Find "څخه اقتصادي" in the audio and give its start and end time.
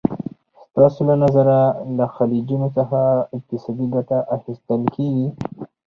2.77-3.87